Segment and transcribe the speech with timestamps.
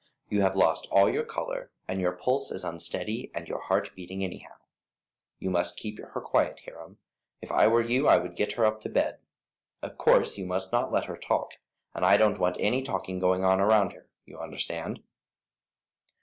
[0.29, 4.23] You have lost all your colour, and your pulse is unsteady and your heart beating
[4.23, 4.55] anyhow.
[5.37, 6.23] You must keep her quite
[6.55, 6.97] quiet, Hiram.
[7.39, 9.19] If I were you I would get her up to bed.
[9.83, 11.49] Of course you must not let her talk,
[11.93, 15.03] and I don't want any talking going on around her, you understand?"